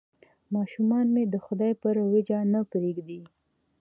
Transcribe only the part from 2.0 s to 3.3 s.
اوېجه نه پرېږدي.